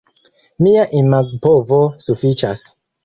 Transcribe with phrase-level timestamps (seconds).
[0.67, 2.65] Mia imagpovo sufiĉas.